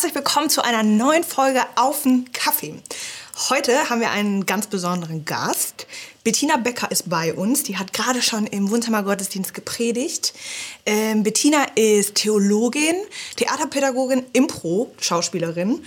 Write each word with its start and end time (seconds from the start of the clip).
herzlich 0.00 0.14
willkommen 0.14 0.48
zu 0.48 0.64
einer 0.64 0.82
neuen 0.82 1.24
Folge 1.24 1.60
Auf 1.76 2.04
den 2.04 2.32
Kaffee. 2.32 2.74
Heute 3.50 3.90
haben 3.90 4.00
wir 4.00 4.10
einen 4.10 4.46
ganz 4.46 4.66
besonderen 4.66 5.26
Gast. 5.26 5.86
Bettina 6.24 6.56
Becker 6.56 6.90
ist 6.90 7.10
bei 7.10 7.34
uns. 7.34 7.64
Die 7.64 7.76
hat 7.76 7.92
gerade 7.92 8.22
schon 8.22 8.46
im 8.46 8.70
Wohnzimmergottesdienst 8.70 9.52
gepredigt. 9.52 10.32
Ähm, 10.86 11.22
Bettina 11.22 11.66
ist 11.74 12.14
Theologin, 12.14 12.94
Theaterpädagogin, 13.36 14.24
Impro-Schauspielerin. 14.32 15.84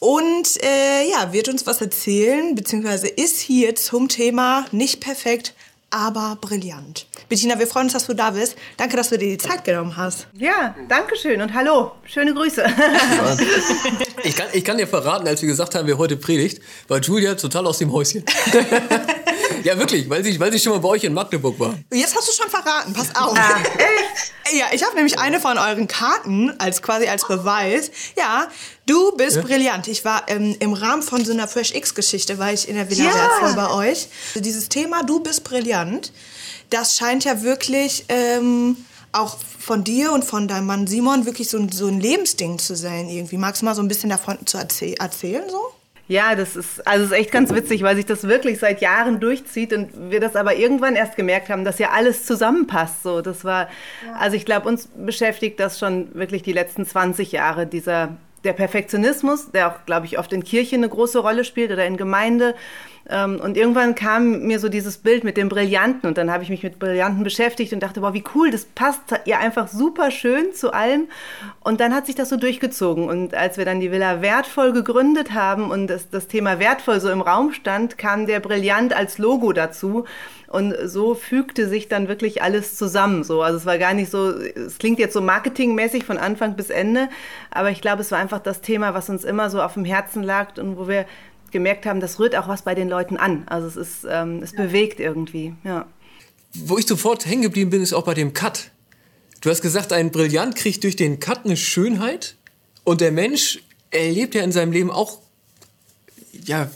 Und 0.00 0.64
äh, 0.64 1.08
ja, 1.08 1.32
wird 1.32 1.48
uns 1.48 1.68
was 1.68 1.80
erzählen, 1.80 2.56
beziehungsweise 2.56 3.06
ist 3.06 3.38
hier 3.38 3.76
zum 3.76 4.08
Thema 4.08 4.66
nicht 4.72 4.98
perfekt, 4.98 5.54
aber 5.90 6.36
brillant. 6.40 7.06
Bettina, 7.28 7.58
wir 7.58 7.66
freuen 7.66 7.86
uns, 7.86 7.92
dass 7.92 8.06
du 8.06 8.14
da 8.14 8.30
bist. 8.30 8.54
Danke, 8.76 8.96
dass 8.96 9.08
du 9.08 9.18
dir 9.18 9.30
die 9.30 9.38
Zeit 9.38 9.64
genommen 9.64 9.96
hast. 9.96 10.28
Ja, 10.34 10.76
danke 10.88 11.16
schön 11.16 11.40
und 11.40 11.52
hallo. 11.54 11.92
Schöne 12.04 12.32
Grüße. 12.32 12.64
Ich 14.22 14.36
kann, 14.36 14.46
ich 14.52 14.64
kann 14.64 14.78
dir 14.78 14.86
verraten, 14.86 15.26
als 15.26 15.42
wir 15.42 15.48
gesagt 15.48 15.74
haben, 15.74 15.86
wer 15.86 15.98
heute 15.98 16.16
predigt, 16.16 16.60
war 16.88 17.00
Julia 17.00 17.34
total 17.34 17.66
aus 17.66 17.78
dem 17.78 17.92
Häuschen. 17.92 18.24
ja, 19.64 19.78
wirklich, 19.78 20.08
weil 20.08 20.22
sie, 20.24 20.38
weil 20.38 20.52
sie 20.52 20.58
schon 20.58 20.72
mal 20.72 20.78
bei 20.78 20.88
euch 20.88 21.04
in 21.04 21.12
Magdeburg 21.12 21.58
war. 21.58 21.74
Jetzt 21.92 22.16
hast 22.16 22.28
du 22.28 22.32
schon 22.32 22.50
verraten, 22.50 22.92
pass 22.92 23.14
auf. 23.14 23.36
Ah, 23.36 23.60
echt? 23.60 24.32
Ja, 24.56 24.66
ich 24.70 24.84
habe 24.84 24.94
nämlich 24.94 25.18
eine 25.18 25.40
von 25.40 25.58
euren 25.58 25.88
Karten 25.88 26.54
als 26.60 26.80
quasi 26.80 27.08
als 27.08 27.26
Beweis. 27.26 27.90
Ja, 28.16 28.46
du 28.86 29.10
bist 29.16 29.34
ja? 29.34 29.42
brillant. 29.42 29.88
Ich 29.88 30.04
war 30.04 30.22
ähm, 30.28 30.54
im 30.60 30.72
Rahmen 30.72 31.02
von 31.02 31.24
so 31.24 31.32
einer 31.32 31.48
Fresh 31.48 31.74
X-Geschichte, 31.74 32.38
war 32.38 32.52
ich 32.52 32.68
in 32.68 32.76
der 32.76 32.88
Villa 32.88 33.10
ja. 33.10 33.52
bei 33.56 33.70
euch. 33.70 34.06
Also 34.28 34.40
dieses 34.40 34.68
Thema, 34.68 35.02
du 35.02 35.18
bist 35.18 35.42
brillant 35.42 36.12
das 36.70 36.96
scheint 36.96 37.24
ja 37.24 37.42
wirklich 37.42 38.04
ähm, 38.08 38.76
auch 39.12 39.38
von 39.38 39.84
dir 39.84 40.12
und 40.12 40.24
von 40.24 40.48
deinem 40.48 40.66
Mann 40.66 40.86
Simon 40.86 41.26
wirklich 41.26 41.48
so, 41.48 41.66
so 41.70 41.86
ein 41.86 42.00
Lebensding 42.00 42.58
zu 42.58 42.76
sein 42.76 43.08
irgendwie. 43.08 43.36
Magst 43.36 43.62
du 43.62 43.66
mal 43.66 43.74
so 43.74 43.82
ein 43.82 43.88
bisschen 43.88 44.10
davon 44.10 44.46
zu 44.46 44.58
erzäh 44.58 44.94
erzählen 44.94 45.48
so? 45.48 45.60
Ja, 46.08 46.36
das 46.36 46.54
ist, 46.54 46.86
also 46.86 47.06
ist 47.06 47.12
echt 47.12 47.32
ganz 47.32 47.52
witzig, 47.52 47.82
weil 47.82 47.96
sich 47.96 48.06
das 48.06 48.28
wirklich 48.28 48.60
seit 48.60 48.80
Jahren 48.80 49.18
durchzieht 49.18 49.72
und 49.72 50.10
wir 50.10 50.20
das 50.20 50.36
aber 50.36 50.54
irgendwann 50.54 50.94
erst 50.94 51.16
gemerkt 51.16 51.48
haben, 51.48 51.64
dass 51.64 51.80
ja 51.80 51.90
alles 51.90 52.24
zusammenpasst. 52.24 53.02
So, 53.02 53.22
das 53.22 53.44
war, 53.44 53.68
ja. 54.06 54.12
also 54.16 54.36
ich 54.36 54.44
glaube, 54.44 54.68
uns 54.68 54.88
beschäftigt 54.94 55.58
das 55.58 55.80
schon 55.80 56.14
wirklich 56.14 56.44
die 56.44 56.52
letzten 56.52 56.86
20 56.86 57.32
Jahre, 57.32 57.66
dieser, 57.66 58.16
der 58.44 58.52
Perfektionismus, 58.52 59.50
der 59.50 59.68
auch, 59.68 59.84
glaube 59.84 60.06
ich, 60.06 60.16
oft 60.20 60.32
in 60.32 60.44
Kirche 60.44 60.76
eine 60.76 60.88
große 60.88 61.18
Rolle 61.18 61.42
spielt 61.42 61.72
oder 61.72 61.84
in 61.84 61.96
Gemeinde 61.96 62.54
und 63.08 63.56
irgendwann 63.56 63.94
kam 63.94 64.40
mir 64.40 64.58
so 64.58 64.68
dieses 64.68 64.98
Bild 64.98 65.22
mit 65.22 65.36
dem 65.36 65.48
Brillanten 65.48 66.08
und 66.08 66.18
dann 66.18 66.28
habe 66.28 66.42
ich 66.42 66.50
mich 66.50 66.64
mit 66.64 66.80
Brillanten 66.80 67.22
beschäftigt 67.22 67.72
und 67.72 67.78
dachte, 67.78 68.00
boah, 68.00 68.14
wie 68.14 68.24
cool, 68.34 68.50
das 68.50 68.64
passt 68.64 69.00
ja 69.26 69.38
einfach 69.38 69.68
super 69.68 70.10
schön 70.10 70.52
zu 70.52 70.72
allem. 70.72 71.06
Und 71.60 71.80
dann 71.80 71.94
hat 71.94 72.06
sich 72.06 72.16
das 72.16 72.30
so 72.30 72.36
durchgezogen. 72.36 73.08
Und 73.08 73.32
als 73.32 73.58
wir 73.58 73.64
dann 73.64 73.78
die 73.78 73.92
Villa 73.92 74.22
Wertvoll 74.22 74.72
gegründet 74.72 75.32
haben 75.34 75.70
und 75.70 75.86
das, 75.86 76.10
das 76.10 76.26
Thema 76.26 76.58
Wertvoll 76.58 77.00
so 77.00 77.08
im 77.08 77.20
Raum 77.20 77.52
stand, 77.52 77.96
kam 77.96 78.26
der 78.26 78.40
Brillant 78.40 78.92
als 78.92 79.18
Logo 79.18 79.52
dazu. 79.52 80.04
Und 80.48 80.74
so 80.84 81.14
fügte 81.14 81.68
sich 81.68 81.86
dann 81.86 82.08
wirklich 82.08 82.42
alles 82.42 82.76
zusammen. 82.76 83.22
So. 83.22 83.42
Also 83.42 83.58
es 83.58 83.66
war 83.66 83.78
gar 83.78 83.94
nicht 83.94 84.10
so, 84.10 84.30
es 84.32 84.78
klingt 84.78 84.98
jetzt 84.98 85.12
so 85.12 85.20
marketingmäßig 85.20 86.04
von 86.04 86.18
Anfang 86.18 86.56
bis 86.56 86.70
Ende, 86.70 87.08
aber 87.50 87.70
ich 87.70 87.80
glaube, 87.80 88.02
es 88.02 88.10
war 88.10 88.18
einfach 88.18 88.40
das 88.40 88.62
Thema, 88.62 88.94
was 88.94 89.08
uns 89.08 89.24
immer 89.24 89.48
so 89.50 89.62
auf 89.62 89.74
dem 89.74 89.84
Herzen 89.84 90.24
lag 90.24 90.56
und 90.58 90.76
wo 90.76 90.88
wir 90.88 91.04
gemerkt 91.52 91.86
haben, 91.86 92.00
das 92.00 92.18
rührt 92.18 92.36
auch 92.36 92.48
was 92.48 92.62
bei 92.62 92.74
den 92.74 92.88
Leuten 92.88 93.16
an. 93.16 93.44
Also 93.48 93.66
es 93.68 93.76
ist, 93.76 94.06
ähm, 94.08 94.42
es 94.42 94.52
ja. 94.52 94.62
bewegt 94.62 95.00
irgendwie, 95.00 95.54
ja. 95.64 95.86
Wo 96.54 96.78
ich 96.78 96.86
sofort 96.86 97.26
hängen 97.26 97.42
geblieben 97.42 97.70
bin, 97.70 97.82
ist 97.82 97.92
auch 97.92 98.04
bei 98.04 98.14
dem 98.14 98.32
Cut. 98.32 98.70
Du 99.40 99.50
hast 99.50 99.60
gesagt, 99.60 99.92
ein 99.92 100.10
Brillant 100.10 100.56
kriegt 100.56 100.82
durch 100.84 100.96
den 100.96 101.20
Cut 101.20 101.44
eine 101.44 101.56
Schönheit 101.56 102.36
und 102.84 103.00
der 103.00 103.12
Mensch 103.12 103.62
erlebt 103.90 104.34
ja 104.34 104.42
in 104.42 104.52
seinem 104.52 104.72
Leben 104.72 104.90
auch, 104.90 105.18
ja, 106.32 106.70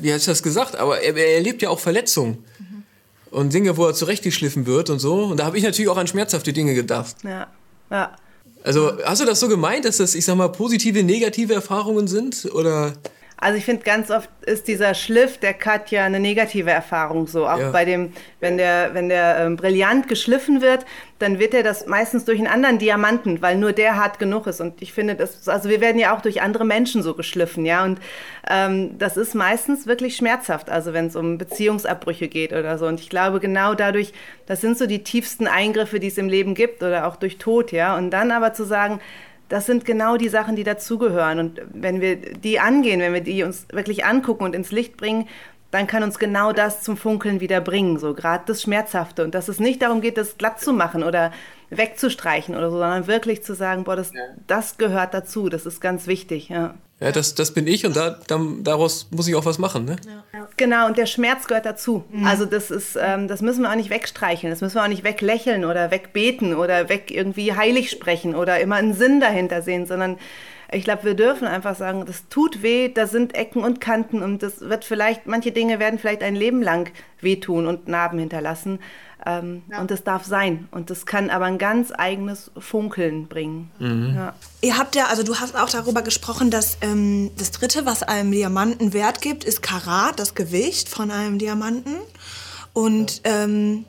wie 0.00 0.12
hast 0.12 0.26
du 0.26 0.30
das 0.30 0.42
gesagt, 0.42 0.76
aber 0.76 1.00
er, 1.00 1.16
er 1.16 1.36
erlebt 1.36 1.62
ja 1.62 1.70
auch 1.70 1.80
Verletzungen. 1.80 2.44
Mhm. 2.58 2.82
Und 3.30 3.54
Dinge, 3.54 3.76
wo 3.76 3.86
er 3.86 3.94
zurechtgeschliffen 3.94 4.66
wird 4.66 4.90
und 4.90 4.98
so. 4.98 5.24
Und 5.24 5.38
da 5.38 5.44
habe 5.44 5.56
ich 5.56 5.62
natürlich 5.62 5.88
auch 5.88 5.96
an 5.96 6.08
schmerzhafte 6.08 6.52
Dinge 6.52 6.74
gedacht. 6.74 7.16
Ja, 7.22 7.46
ja. 7.90 8.16
Also 8.62 8.92
hast 9.04 9.20
du 9.20 9.24
das 9.24 9.40
so 9.40 9.48
gemeint, 9.48 9.84
dass 9.84 9.98
das, 9.98 10.14
ich 10.14 10.24
sag 10.24 10.36
mal, 10.36 10.48
positive, 10.48 11.02
negative 11.02 11.54
Erfahrungen 11.54 12.08
sind? 12.08 12.48
Oder? 12.52 12.94
Also 13.40 13.56
ich 13.56 13.64
finde, 13.64 13.82
ganz 13.84 14.10
oft 14.10 14.28
ist 14.44 14.68
dieser 14.68 14.92
Schliff 14.92 15.38
der 15.38 15.54
Cut 15.54 15.90
ja 15.90 16.04
eine 16.04 16.20
negative 16.20 16.70
Erfahrung 16.70 17.26
so. 17.26 17.46
Auch 17.46 17.58
ja. 17.58 17.70
bei 17.70 17.86
dem, 17.86 18.12
wenn 18.40 18.58
der, 18.58 18.90
wenn 18.92 19.08
der 19.08 19.38
ähm, 19.38 19.56
brillant 19.56 20.08
geschliffen 20.08 20.60
wird, 20.60 20.84
dann 21.20 21.38
wird 21.38 21.54
er 21.54 21.62
das 21.62 21.86
meistens 21.86 22.26
durch 22.26 22.38
einen 22.38 22.48
anderen 22.48 22.78
Diamanten, 22.78 23.40
weil 23.40 23.56
nur 23.56 23.72
der 23.72 23.96
hart 23.96 24.18
genug 24.18 24.46
ist. 24.46 24.60
Und 24.60 24.82
ich 24.82 24.92
finde, 24.92 25.14
das, 25.14 25.48
also 25.48 25.70
wir 25.70 25.80
werden 25.80 25.98
ja 25.98 26.14
auch 26.14 26.20
durch 26.20 26.42
andere 26.42 26.66
Menschen 26.66 27.02
so 27.02 27.14
geschliffen, 27.14 27.64
ja. 27.64 27.82
Und 27.82 27.98
ähm, 28.48 28.98
das 28.98 29.16
ist 29.16 29.34
meistens 29.34 29.86
wirklich 29.86 30.16
schmerzhaft, 30.16 30.68
also 30.68 30.92
wenn 30.92 31.06
es 31.06 31.16
um 31.16 31.38
Beziehungsabbrüche 31.38 32.28
geht 32.28 32.52
oder 32.52 32.76
so. 32.76 32.86
Und 32.86 33.00
ich 33.00 33.08
glaube, 33.08 33.40
genau 33.40 33.74
dadurch, 33.74 34.12
das 34.44 34.60
sind 34.60 34.76
so 34.76 34.86
die 34.86 35.02
tiefsten 35.02 35.46
Eingriffe, 35.46 35.98
die 35.98 36.08
es 36.08 36.18
im 36.18 36.28
Leben 36.28 36.54
gibt 36.54 36.82
oder 36.82 37.06
auch 37.06 37.16
durch 37.16 37.38
Tod, 37.38 37.72
ja. 37.72 37.96
Und 37.96 38.10
dann 38.10 38.32
aber 38.32 38.52
zu 38.52 38.64
sagen, 38.64 39.00
das 39.50 39.66
sind 39.66 39.84
genau 39.84 40.16
die 40.16 40.28
Sachen, 40.28 40.56
die 40.56 40.64
dazugehören. 40.64 41.38
Und 41.40 41.60
wenn 41.74 42.00
wir 42.00 42.16
die 42.16 42.60
angehen, 42.60 43.00
wenn 43.00 43.12
wir 43.12 43.20
die 43.20 43.42
uns 43.42 43.66
wirklich 43.72 44.04
angucken 44.04 44.44
und 44.44 44.54
ins 44.54 44.70
Licht 44.70 44.96
bringen, 44.96 45.28
dann 45.72 45.86
kann 45.86 46.02
uns 46.02 46.18
genau 46.18 46.52
das 46.52 46.82
zum 46.82 46.96
Funkeln 46.96 47.40
wieder 47.40 47.60
bringen, 47.60 47.98
so 47.98 48.14
gerade 48.14 48.44
das 48.46 48.62
Schmerzhafte. 48.62 49.24
Und 49.24 49.34
dass 49.34 49.48
es 49.48 49.60
nicht 49.60 49.82
darum 49.82 50.00
geht, 50.00 50.16
das 50.16 50.38
glatt 50.38 50.60
zu 50.60 50.72
machen 50.72 51.02
oder 51.02 51.32
wegzustreichen 51.70 52.56
oder 52.56 52.70
so, 52.70 52.78
sondern 52.78 53.06
wirklich 53.06 53.42
zu 53.42 53.54
sagen, 53.54 53.84
boah, 53.84 53.96
das, 53.96 54.12
das 54.46 54.78
gehört 54.78 55.14
dazu, 55.14 55.48
das 55.48 55.66
ist 55.66 55.80
ganz 55.80 56.06
wichtig. 56.06 56.48
Ja. 56.48 56.74
Ja, 57.00 57.12
das, 57.12 57.34
das 57.34 57.52
bin 57.52 57.66
ich 57.66 57.86
und 57.86 57.96
da, 57.96 58.18
dann, 58.26 58.62
daraus 58.62 59.08
muss 59.10 59.26
ich 59.26 59.34
auch 59.34 59.46
was 59.46 59.58
machen. 59.58 59.86
Ne? 59.86 59.96
Ja. 60.06 60.48
Genau, 60.58 60.86
und 60.86 60.98
der 60.98 61.06
Schmerz 61.06 61.46
gehört 61.46 61.64
dazu. 61.64 62.04
Mhm. 62.10 62.26
Also 62.26 62.44
das 62.44 62.70
ist, 62.70 62.98
ähm, 63.00 63.26
das 63.26 63.40
müssen 63.40 63.62
wir 63.62 63.70
auch 63.70 63.76
nicht 63.76 63.88
wegstreicheln, 63.88 64.50
das 64.50 64.60
müssen 64.60 64.74
wir 64.74 64.84
auch 64.84 64.88
nicht 64.88 65.02
weglächeln 65.02 65.64
oder 65.64 65.90
wegbeten 65.90 66.54
oder 66.54 66.90
weg 66.90 67.10
irgendwie 67.10 67.54
heilig 67.54 67.90
sprechen 67.90 68.34
oder 68.34 68.60
immer 68.60 68.76
einen 68.76 68.92
Sinn 68.92 69.18
dahinter 69.18 69.62
sehen, 69.62 69.86
sondern 69.86 70.18
ich 70.72 70.84
glaube, 70.84 71.04
wir 71.04 71.14
dürfen 71.14 71.48
einfach 71.48 71.74
sagen, 71.74 72.04
das 72.06 72.28
tut 72.28 72.62
weh, 72.62 72.88
da 72.88 73.06
sind 73.06 73.34
Ecken 73.34 73.64
und 73.64 73.80
Kanten 73.80 74.22
und 74.22 74.42
das 74.42 74.60
wird 74.60 74.84
vielleicht, 74.84 75.26
manche 75.26 75.52
Dinge 75.52 75.80
werden 75.80 75.98
vielleicht 75.98 76.22
ein 76.22 76.36
Leben 76.36 76.62
lang 76.62 76.92
wehtun 77.20 77.66
und 77.66 77.88
Narben 77.88 78.18
hinterlassen. 78.18 78.78
Ähm, 79.26 79.62
ja. 79.70 79.80
Und 79.80 79.90
das 79.90 80.04
darf 80.04 80.24
sein. 80.24 80.68
Und 80.70 80.90
das 80.90 81.06
kann 81.06 81.30
aber 81.30 81.44
ein 81.44 81.58
ganz 81.58 81.92
eigenes 81.96 82.50
Funkeln 82.58 83.28
bringen. 83.28 83.70
Mhm. 83.78 84.14
Ja. 84.16 84.34
Ihr 84.62 84.78
habt 84.78 84.96
ja, 84.96 85.06
also 85.06 85.22
du 85.22 85.36
hast 85.36 85.56
auch 85.56 85.70
darüber 85.70 86.02
gesprochen, 86.02 86.50
dass 86.50 86.78
ähm, 86.80 87.30
das 87.36 87.50
Dritte, 87.50 87.86
was 87.86 88.02
einem 88.02 88.32
Diamanten 88.32 88.92
Wert 88.92 89.20
gibt, 89.20 89.44
ist 89.44 89.62
Karat, 89.62 90.18
das 90.18 90.34
Gewicht 90.34 90.88
von 90.88 91.10
einem 91.10 91.38
Diamanten. 91.38 91.96
Und 92.72 93.20
ähm, 93.24 93.84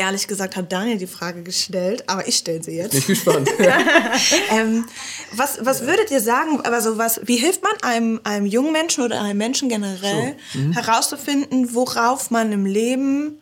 ehrlich 0.00 0.26
gesagt 0.26 0.56
hat 0.56 0.72
Daniel 0.72 0.98
die 0.98 1.06
Frage 1.06 1.42
gestellt, 1.42 2.04
aber 2.08 2.26
ich 2.26 2.36
stelle 2.36 2.62
sie 2.62 2.72
jetzt. 2.72 2.94
Ich 2.94 3.06
bin 3.06 3.14
gespannt. 3.14 3.48
ähm, 4.50 4.86
was, 5.32 5.58
was 5.64 5.86
würdet 5.86 6.10
ihr 6.10 6.20
sagen, 6.20 6.60
also 6.62 6.98
was, 6.98 7.20
wie 7.24 7.36
hilft 7.36 7.62
man 7.62 7.72
einem, 7.82 8.20
einem 8.24 8.46
jungen 8.46 8.72
Menschen 8.72 9.04
oder 9.04 9.20
einem 9.20 9.38
Menschen 9.38 9.68
generell 9.68 10.36
so. 10.52 10.58
mhm. 10.58 10.72
herauszufinden, 10.72 11.74
worauf 11.74 12.30
man 12.30 12.50
im 12.52 12.66
Leben 12.66 13.39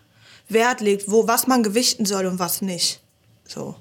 Wert 0.49 0.81
legt, 0.81 1.11
wo, 1.11 1.29
was 1.29 1.47
man 1.47 1.63
gewichten 1.63 2.07
soll 2.07 2.27
und 2.27 2.39
was 2.39 2.63
nicht. 2.63 3.01
So. 3.45 3.75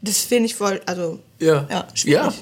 Das 0.00 0.18
finde 0.18 0.46
ich 0.46 0.54
voll, 0.54 0.80
also, 0.86 1.20
ja, 1.38 1.66
ja, 1.70 1.86
ja, 2.04 2.32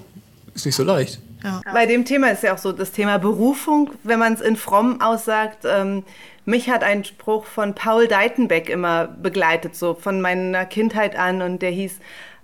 ist 0.55 0.67
nicht 0.67 0.75
so 0.75 0.83
leicht. 0.83 1.21
Ja. 1.43 1.61
Bei 1.73 1.87
dem 1.87 2.05
Thema 2.05 2.29
ist 2.31 2.43
ja 2.43 2.55
auch 2.55 2.59
so 2.59 2.73
das 2.73 2.93
Thema 2.93 3.19
Berufung, 3.19 3.91
wenn 4.03 4.19
man 4.19 4.35
es 4.35 4.41
in 4.41 4.57
fromm 4.57 5.01
aussagt. 5.01 5.65
Ähm, 5.65 6.05
mich 6.45 6.69
hat 6.69 6.83
ein 6.83 7.05
Spruch 7.05 7.47
von 7.47 7.75
Paul 7.75 8.09
Deitenbeck 8.09 8.69
immer 8.69 9.07
begleitet, 9.07 9.77
so 9.77 9.95
von 9.95 10.21
meiner 10.21 10.67
Kindheit 10.67 11.17
an, 11.17 11.43
und 11.43 11.63
der 11.63 11.71
hieß, 11.71 11.99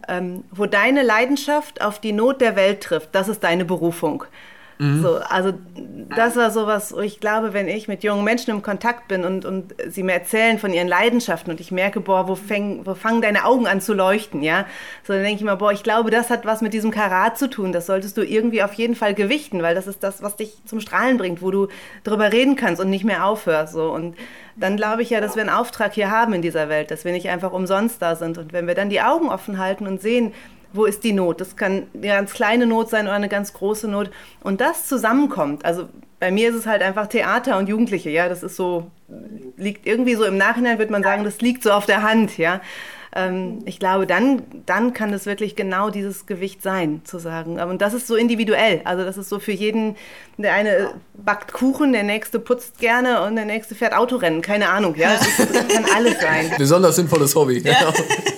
ähm, 0.08 0.44
wo 0.50 0.66
deine 0.66 1.02
Leidenschaft 1.02 1.80
auf 1.80 2.00
die 2.00 2.12
Not 2.12 2.40
der 2.40 2.56
Welt 2.56 2.82
trifft, 2.82 3.10
das 3.12 3.28
ist 3.28 3.42
deine 3.42 3.64
Berufung. 3.64 4.24
Mhm. 4.78 5.02
So, 5.02 5.16
also 5.16 5.52
das 6.14 6.36
war 6.36 6.50
sowas, 6.50 6.94
ich 7.02 7.20
glaube, 7.20 7.54
wenn 7.54 7.68
ich 7.68 7.88
mit 7.88 8.04
jungen 8.04 8.24
Menschen 8.24 8.50
im 8.50 8.62
Kontakt 8.62 9.08
bin 9.08 9.24
und, 9.24 9.44
und 9.44 9.74
sie 9.88 10.02
mir 10.02 10.12
erzählen 10.12 10.58
von 10.58 10.72
ihren 10.72 10.88
Leidenschaften 10.88 11.50
und 11.50 11.60
ich 11.60 11.72
merke, 11.72 12.00
boah, 12.00 12.28
wo, 12.28 12.34
fäng, 12.34 12.84
wo 12.84 12.94
fangen 12.94 13.22
deine 13.22 13.44
Augen 13.44 13.66
an 13.66 13.80
zu 13.80 13.94
leuchten, 13.94 14.42
ja, 14.42 14.66
so 15.02 15.12
dann 15.14 15.22
denke 15.22 15.36
ich 15.36 15.42
immer, 15.42 15.56
boah, 15.56 15.72
ich 15.72 15.82
glaube, 15.82 16.10
das 16.10 16.30
hat 16.30 16.44
was 16.44 16.60
mit 16.60 16.74
diesem 16.74 16.90
Karat 16.90 17.38
zu 17.38 17.48
tun. 17.48 17.72
Das 17.72 17.86
solltest 17.86 18.16
du 18.16 18.22
irgendwie 18.22 18.62
auf 18.62 18.74
jeden 18.74 18.94
Fall 18.94 19.14
gewichten, 19.14 19.62
weil 19.62 19.74
das 19.74 19.86
ist 19.86 20.02
das, 20.02 20.22
was 20.22 20.36
dich 20.36 20.54
zum 20.66 20.80
Strahlen 20.80 21.16
bringt, 21.16 21.42
wo 21.42 21.50
du 21.50 21.68
drüber 22.04 22.32
reden 22.32 22.56
kannst 22.56 22.80
und 22.80 22.90
nicht 22.90 23.04
mehr 23.04 23.26
aufhörst. 23.26 23.72
So. 23.72 23.90
Und 23.90 24.16
dann 24.56 24.76
glaube 24.76 25.02
ich 25.02 25.10
ja, 25.10 25.20
dass 25.20 25.36
wir 25.36 25.42
einen 25.42 25.50
Auftrag 25.50 25.94
hier 25.94 26.10
haben 26.10 26.32
in 26.32 26.42
dieser 26.42 26.68
Welt, 26.68 26.90
dass 26.90 27.04
wir 27.04 27.12
nicht 27.12 27.28
einfach 27.28 27.52
umsonst 27.52 28.00
da 28.02 28.16
sind. 28.16 28.38
Und 28.38 28.52
wenn 28.52 28.66
wir 28.66 28.74
dann 28.74 28.90
die 28.90 29.00
Augen 29.00 29.28
offen 29.28 29.58
halten 29.58 29.86
und 29.86 30.00
sehen, 30.00 30.32
wo 30.72 30.84
ist 30.84 31.04
die 31.04 31.12
Not? 31.12 31.40
Das 31.40 31.56
kann 31.56 31.84
eine 31.94 32.06
ganz 32.06 32.32
kleine 32.32 32.66
Not 32.66 32.90
sein 32.90 33.06
oder 33.06 33.14
eine 33.14 33.28
ganz 33.28 33.52
große 33.52 33.88
Not. 33.88 34.10
Und 34.42 34.60
das 34.60 34.86
zusammenkommt. 34.86 35.64
Also 35.64 35.88
bei 36.18 36.30
mir 36.30 36.50
ist 36.50 36.56
es 36.56 36.66
halt 36.66 36.82
einfach 36.82 37.06
Theater 37.06 37.58
und 37.58 37.68
Jugendliche, 37.68 38.10
ja. 38.10 38.28
Das 38.28 38.42
ist 38.42 38.56
so, 38.56 38.90
liegt 39.56 39.86
irgendwie 39.86 40.14
so 40.14 40.24
im 40.24 40.36
Nachhinein, 40.36 40.78
würde 40.78 40.92
man 40.92 41.02
sagen, 41.02 41.24
das 41.24 41.40
liegt 41.40 41.62
so 41.62 41.72
auf 41.72 41.86
der 41.86 42.02
Hand, 42.02 42.38
ja. 42.38 42.60
ähm, 43.14 43.58
ich 43.64 43.78
glaube, 43.78 44.06
dann, 44.06 44.42
dann 44.64 44.92
kann 44.92 45.12
es 45.12 45.26
wirklich 45.26 45.56
genau 45.56 45.90
dieses 45.90 46.26
Gewicht 46.26 46.62
sein, 46.62 47.02
zu 47.04 47.18
sagen. 47.18 47.60
Und 47.60 47.82
das 47.82 47.94
ist 47.94 48.06
so 48.06 48.16
individuell. 48.16 48.80
Also 48.84 49.04
das 49.04 49.18
ist 49.18 49.28
so 49.28 49.38
für 49.38 49.52
jeden, 49.52 49.96
der 50.38 50.54
eine 50.54 50.90
backt 51.14 51.52
Kuchen, 51.52 51.92
der 51.92 52.02
nächste 52.02 52.38
putzt 52.38 52.78
gerne 52.78 53.22
und 53.22 53.36
der 53.36 53.44
nächste 53.44 53.74
fährt 53.74 53.94
Autorennen. 53.94 54.42
Keine 54.42 54.68
Ahnung, 54.70 54.94
ja. 54.96 55.14
Das, 55.14 55.26
ist, 55.26 55.54
das 55.54 55.68
kann 55.68 55.84
alles 55.94 56.20
sein. 56.20 56.52
Besonders 56.58 56.96
sinnvolles 56.96 57.34
Hobby. 57.34 57.58
Ja. 57.58 57.92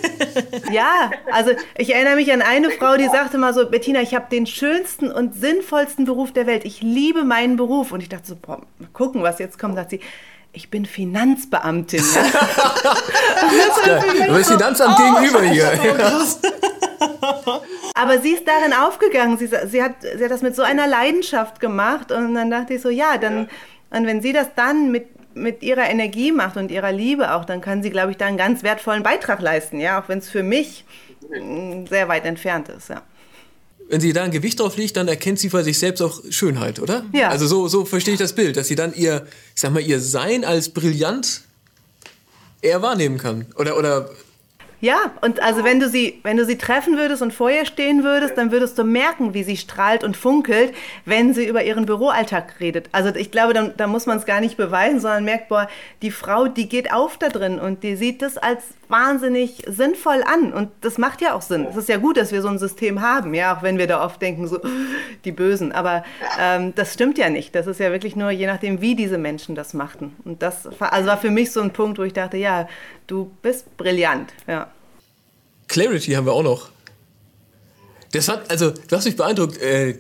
ja, 0.73 1.11
also 1.33 1.53
ich 1.77 1.95
erinnere 1.95 2.17
mich 2.17 2.33
an 2.33 2.43
eine 2.43 2.71
Frau, 2.71 2.97
die 2.97 3.09
sagte 3.09 3.39
mal 3.39 3.55
so, 3.55 3.69
Bettina, 3.69 4.01
ich 4.01 4.15
habe 4.15 4.27
den 4.31 4.47
schönsten 4.47 5.11
und 5.11 5.35
sinnvollsten 5.35 6.05
Beruf 6.05 6.33
der 6.33 6.47
Welt. 6.47 6.65
Ich 6.65 6.83
liebe 6.83 7.25
meinen 7.25 7.57
Beruf. 7.57 7.93
Und 7.93 8.03
ich 8.03 8.09
dachte 8.09 8.29
so, 8.29 8.37
boah, 8.37 8.61
mal 8.79 8.89
gucken, 8.93 9.23
was 9.23 9.39
jetzt 9.39 9.59
kommt. 9.59 9.77
Sagt 9.77 9.91
sie, 9.91 10.01
ich 10.53 10.71
bin 10.71 10.87
Finanzbeamtin. 10.87 12.03
Ja. 12.15 12.23
du 14.27 14.35
bist 14.35 14.51
Finanzamt 14.51 14.97
oh, 14.99 15.03
gegenüber 15.03 15.43
hier. 15.43 15.73
Aber 17.95 18.21
sie 18.21 18.33
ist 18.33 18.47
darin 18.47 18.73
aufgegangen. 18.73 19.39
Sie, 19.39 19.49
sie, 19.67 19.83
hat, 19.83 19.95
sie 20.03 20.25
hat 20.25 20.31
das 20.31 20.43
mit 20.43 20.57
so 20.57 20.63
einer 20.63 20.87
Leidenschaft 20.87 21.61
gemacht. 21.61 22.13
Und 22.13 22.35
dann 22.35 22.51
dachte 22.51 22.75
ich 22.75 22.83
so, 22.83 22.91
ja, 22.91 23.19
dann, 23.19 23.49
und 23.91 24.07
wenn 24.07 24.23
sie 24.23 24.33
das 24.33 24.49
dann 24.55 24.91
mit, 24.91 25.09
mit 25.39 25.63
ihrer 25.63 25.89
Energie 25.89 26.33
macht 26.33 26.57
und 26.57 26.71
ihrer 26.71 26.93
Liebe 26.93 27.35
auch, 27.35 27.45
dann 27.45 27.61
kann 27.61 27.83
sie, 27.83 27.91
glaube 27.91 28.11
ich, 28.11 28.17
da 28.17 28.27
einen 28.27 28.37
ganz 28.37 28.63
wertvollen 28.63 29.03
Beitrag 29.03 29.41
leisten. 29.41 29.81
Ja, 29.81 30.01
auch 30.01 30.09
wenn 30.09 30.19
es 30.19 30.29
für 30.29 30.43
mich 30.43 30.85
mm, 31.31 31.87
sehr 31.87 32.09
weit 32.09 32.25
entfernt 32.25 32.69
ist. 32.69 32.91
Ja 32.91 33.03
wenn 33.89 34.01
sie 34.01 34.13
da 34.13 34.23
ein 34.23 34.31
Gewicht 34.31 34.61
drauf 34.61 34.77
legt, 34.77 34.97
dann 34.97 35.09
erkennt 35.09 35.39
sie 35.39 35.49
bei 35.49 35.63
sich 35.63 35.79
selbst 35.79 36.03
auch 36.03 36.21
Schönheit, 36.31 36.79
oder? 36.79 37.05
Ja. 37.13 37.31
Also 37.31 37.47
so, 37.47 37.69
so 37.69 37.85
verstehe 37.85 38.15
ich 38.15 38.21
das 38.21 38.35
Bild, 38.35 38.57
dass 38.57 38.69
sie 38.69 38.75
dann 38.75 38.95
ihr, 38.95 39.27
ich 39.55 39.61
sag 39.61 39.73
mal, 39.73 39.81
ihr 39.81 40.01
Sein 40.01 40.45
als 40.45 40.69
brillant 40.69 41.43
eher 42.61 42.83
wahrnehmen 42.83 43.19
kann. 43.19 43.47
Oder, 43.57 43.79
oder 43.79 44.11
ja, 44.81 45.13
und 45.23 45.43
also 45.43 45.65
wenn 45.65 45.81
du 45.81 45.89
sie, 45.89 46.21
wenn 46.23 46.37
du 46.37 46.45
sie 46.45 46.57
treffen 46.57 46.97
würdest 46.97 47.21
und 47.21 47.33
vor 47.33 47.51
ihr 47.51 47.67
stehen 47.67 48.05
würdest, 48.05 48.39
dann 48.39 48.53
würdest 48.53 48.79
du 48.79 48.85
merken, 48.85 49.35
wie 49.35 49.43
sie 49.43 49.57
strahlt 49.57 50.05
und 50.05 50.17
funkelt, 50.17 50.73
wenn 51.05 51.35
sie 51.35 51.47
über 51.47 51.65
ihren 51.65 51.85
Büroalltag 51.85 52.61
redet. 52.61 52.89
Also 52.93 53.13
ich 53.15 53.33
glaube, 53.33 53.55
da, 53.55 53.69
da 53.69 53.87
muss 53.89 54.07
man 54.07 54.19
es 54.19 54.27
gar 54.27 54.41
nicht 54.41 54.57
beweisen, 54.57 55.01
sondern 55.01 55.25
merkt, 55.25 55.49
boah, 55.49 55.69
die 56.03 56.13
Frau, 56.13 56.47
die 56.47 56.69
geht 56.69 56.93
auf 56.93 57.17
da 57.17 57.29
drin 57.29 57.59
und 57.59 57.83
die 57.83 57.97
sieht 57.97 58.23
das 58.23 58.39
als 58.39 58.63
wahnsinnig 58.89 59.63
sinnvoll 59.67 60.23
an. 60.23 60.53
Und 60.53 60.71
das 60.81 60.99
macht 60.99 61.21
ja 61.21 61.35
auch 61.35 61.43
Sinn. 61.43 61.67
Es 61.69 61.77
ist 61.77 61.89
ja 61.89 61.99
gut, 61.99 62.17
dass 62.17 62.33
wir 62.33 62.43
so 62.43 62.49
ein 62.49 62.59
System 62.59 63.01
haben, 63.01 63.35
ja, 63.35 63.57
auch 63.57 63.63
wenn 63.63 63.79
wir 63.79 63.87
da 63.87 64.05
oft 64.05 64.21
denken, 64.21 64.47
so 64.47 64.61
die 65.25 65.33
Bösen. 65.33 65.73
Aber 65.73 66.05
ähm, 66.41 66.75
das 66.75 66.95
stimmt 66.95 67.19
ja 67.19 67.31
nicht. 67.31 67.55
Das 67.55 67.67
ist 67.67 67.81
ja 67.81 67.91
wirklich 67.93 68.17
nur 68.17 68.31
je 68.31 68.47
nachdem, 68.47 68.81
wie 68.81 68.95
diese 68.95 69.19
Menschen 69.19 69.55
das 69.55 69.75
machten. 69.75 70.17
Und 70.25 70.43
das 70.43 70.67
also 70.81 71.09
war 71.09 71.19
für 71.19 71.31
mich 71.31 71.53
so 71.53 71.61
ein 71.61 71.73
Punkt, 71.73 71.99
wo 71.99 72.03
ich 72.03 72.13
dachte, 72.13 72.37
ja, 72.37 72.69
du 73.07 73.31
bist 73.43 73.77
brillant. 73.77 74.33
Ja. 74.47 74.71
Clarity 75.69 76.13
haben 76.13 76.27
wir 76.27 76.33
auch 76.33 76.43
noch. 76.43 76.71
Das 78.13 78.29
hat, 78.29 78.51
also, 78.51 78.71
du 78.71 78.97
hast 78.97 79.05
mich 79.05 79.17
beeindruckt, 79.17 79.59
äh, 79.59 79.99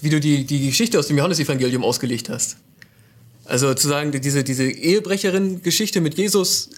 wie 0.00 0.08
du 0.08 0.20
die, 0.20 0.44
die 0.44 0.66
Geschichte 0.66 0.98
aus 0.98 1.06
dem 1.06 1.18
Johannesevangelium 1.18 1.84
ausgelegt 1.84 2.28
hast. 2.28 2.56
Also 3.44 3.74
zu 3.74 3.88
sagen, 3.88 4.12
diese, 4.12 4.44
diese 4.44 4.64
Ehebrecherin-Geschichte 4.64 6.00
mit 6.00 6.14
Jesus, 6.14 6.70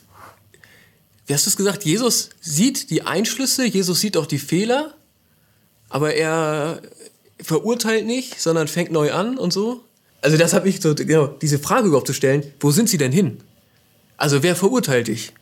wie 1.26 1.34
hast 1.34 1.46
du 1.46 1.50
es 1.50 1.56
gesagt? 1.56 1.84
Jesus 1.84 2.30
sieht 2.40 2.90
die 2.90 3.02
Einschlüsse, 3.02 3.64
Jesus 3.64 4.00
sieht 4.00 4.16
auch 4.16 4.26
die 4.26 4.38
Fehler, 4.38 4.94
aber 5.88 6.14
er 6.14 6.82
verurteilt 7.40 8.06
nicht, 8.06 8.40
sondern 8.40 8.68
fängt 8.68 8.92
neu 8.92 9.12
an 9.12 9.38
und 9.38 9.52
so. 9.52 9.84
Also 10.20 10.36
das 10.36 10.52
hat 10.52 10.64
mich 10.64 10.80
so, 10.80 10.94
genau, 10.94 11.26
diese 11.26 11.58
Frage 11.58 11.88
überhaupt 11.88 12.06
zu 12.06 12.14
stellen, 12.14 12.44
wo 12.60 12.70
sind 12.70 12.88
sie 12.88 12.98
denn 12.98 13.12
hin? 13.12 13.38
Also 14.16 14.42
wer 14.42 14.56
verurteilt 14.56 15.08
dich? 15.08 15.32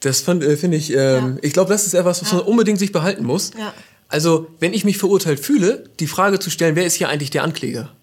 Das 0.00 0.26
äh, 0.26 0.56
finde 0.56 0.76
ich, 0.76 0.90
ähm, 0.90 0.96
ja. 0.96 1.36
ich 1.42 1.52
glaube, 1.52 1.70
das 1.70 1.86
ist 1.86 1.94
etwas, 1.94 2.22
was 2.22 2.30
ja. 2.30 2.38
man 2.38 2.46
unbedingt 2.46 2.78
sich 2.78 2.92
behalten 2.92 3.24
muss. 3.24 3.52
Ja. 3.58 3.72
Also, 4.08 4.48
wenn 4.60 4.74
ich 4.74 4.84
mich 4.84 4.98
verurteilt 4.98 5.40
fühle, 5.40 5.84
die 5.98 6.06
Frage 6.06 6.38
zu 6.38 6.50
stellen, 6.50 6.76
wer 6.76 6.84
ist 6.84 6.94
hier 6.94 7.08
eigentlich 7.08 7.30
der 7.30 7.44
Ankläger? 7.44 7.94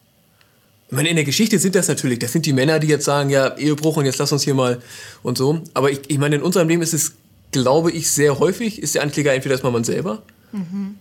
Ich 0.90 0.96
meine, 0.96 1.10
in 1.10 1.16
der 1.16 1.26
Geschichte 1.26 1.60
sind 1.60 1.76
das 1.76 1.88
natürlich, 1.88 2.18
das 2.18 2.32
sind 2.32 2.48
die 2.48 2.54
Männer, 2.54 2.80
die 2.80 2.88
jetzt 2.88 3.06
sagen, 3.06 3.30
ja, 3.30 3.56
Ehebruch 3.58 3.98
und 3.98 4.06
jetzt 4.06 4.18
lass 4.18 4.32
uns 4.32 4.42
hier 4.42 4.56
mal 4.56 4.82
und 5.22 5.38
so. 5.38 5.62
Aber 5.76 5.92
ich, 5.92 6.02
ich 6.08 6.18
meine, 6.18 6.38
in 6.38 6.42
unserem 6.42 6.68
Leben 6.68 6.82
ist 6.82 6.96
es, 6.96 7.14
glaube 7.52 7.92
ich, 7.92 8.10
sehr 8.10 8.40
häufig, 8.40 8.82
ist 8.82 8.96
der 8.96 9.04
Ankläger 9.04 9.32
entweder 9.34 9.54
erstmal 9.54 9.72
man 9.72 9.84
selber 9.84 10.24
mhm. 10.52 10.96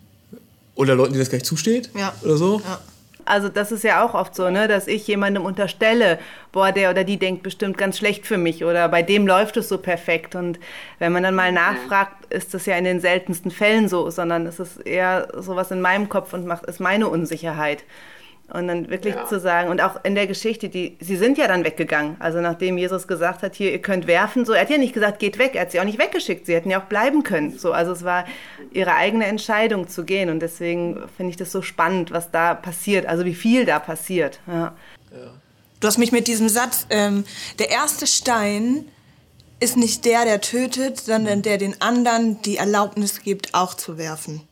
oder 0.74 0.94
Leuten, 0.94 1.12
denen 1.12 1.22
das 1.22 1.30
gar 1.30 1.36
nicht 1.36 1.46
zusteht 1.46 1.88
ja. 1.96 2.12
oder 2.22 2.36
so. 2.36 2.60
Ja. 2.60 2.80
Also 3.24 3.48
das 3.48 3.72
ist 3.72 3.84
ja 3.84 4.04
auch 4.04 4.14
oft 4.14 4.34
so, 4.34 4.48
ne, 4.48 4.68
dass 4.68 4.86
ich 4.86 5.06
jemandem 5.06 5.44
unterstelle, 5.44 6.18
boah, 6.50 6.72
der 6.72 6.90
oder 6.90 7.04
die 7.04 7.18
denkt 7.18 7.42
bestimmt 7.42 7.76
ganz 7.76 7.98
schlecht 7.98 8.26
für 8.26 8.38
mich 8.38 8.64
oder 8.64 8.88
bei 8.88 9.02
dem 9.02 9.26
läuft 9.26 9.58
es 9.58 9.68
so 9.68 9.76
perfekt. 9.78 10.34
Und 10.34 10.58
wenn 10.98 11.12
man 11.12 11.22
dann 11.22 11.34
mal 11.34 11.52
nachfragt, 11.52 12.32
ist 12.32 12.54
das 12.54 12.64
ja 12.64 12.76
in 12.76 12.84
den 12.84 13.00
seltensten 13.00 13.50
Fällen 13.50 13.88
so, 13.88 14.08
sondern 14.08 14.46
es 14.46 14.58
ist 14.58 14.78
eher 14.78 15.28
sowas 15.38 15.70
in 15.70 15.82
meinem 15.82 16.08
Kopf 16.08 16.32
und 16.32 16.46
macht 16.46 16.64
ist 16.64 16.80
meine 16.80 17.08
Unsicherheit. 17.08 17.84
Und 18.50 18.66
dann 18.66 18.88
wirklich 18.88 19.14
ja. 19.14 19.26
zu 19.26 19.38
sagen, 19.38 19.68
und 19.68 19.82
auch 19.82 20.02
in 20.04 20.14
der 20.14 20.26
Geschichte, 20.26 20.70
die, 20.70 20.96
sie 21.00 21.16
sind 21.16 21.36
ja 21.36 21.46
dann 21.48 21.64
weggegangen. 21.64 22.16
Also 22.18 22.40
nachdem 22.40 22.78
Jesus 22.78 23.06
gesagt 23.06 23.42
hat, 23.42 23.54
hier, 23.54 23.70
ihr 23.70 23.82
könnt 23.82 24.06
werfen, 24.06 24.46
so, 24.46 24.54
er 24.54 24.62
hat 24.62 24.70
ja 24.70 24.78
nicht 24.78 24.94
gesagt, 24.94 25.18
geht 25.18 25.38
weg, 25.38 25.50
er 25.54 25.62
hat 25.62 25.72
sie 25.72 25.80
auch 25.80 25.84
nicht 25.84 25.98
weggeschickt, 25.98 26.46
sie 26.46 26.54
hätten 26.54 26.70
ja 26.70 26.80
auch 26.80 26.86
bleiben 26.86 27.24
können. 27.24 27.58
So, 27.58 27.72
also 27.72 27.92
es 27.92 28.04
war 28.04 28.24
ihre 28.72 28.94
eigene 28.94 29.26
Entscheidung 29.26 29.88
zu 29.88 30.04
gehen. 30.04 30.30
Und 30.30 30.40
deswegen 30.40 31.02
finde 31.14 31.30
ich 31.30 31.36
das 31.36 31.52
so 31.52 31.60
spannend, 31.60 32.10
was 32.10 32.30
da 32.30 32.54
passiert, 32.54 33.04
also 33.04 33.26
wie 33.26 33.34
viel 33.34 33.66
da 33.66 33.78
passiert. 33.78 34.40
Ja. 34.46 34.74
ja. 35.10 35.30
Du 35.80 35.86
hast 35.86 35.98
mich 35.98 36.10
mit 36.10 36.26
diesem 36.26 36.48
Satz, 36.48 36.86
ähm, 36.88 37.24
der 37.58 37.68
erste 37.68 38.06
Stein 38.06 38.86
ist 39.60 39.76
nicht 39.76 40.06
der, 40.06 40.24
der 40.24 40.40
tötet, 40.40 40.98
sondern 40.98 41.42
der 41.42 41.58
den 41.58 41.82
anderen 41.82 42.40
die 42.42 42.56
Erlaubnis 42.56 43.20
gibt, 43.22 43.52
auch 43.52 43.74
zu 43.74 43.98
werfen 43.98 44.48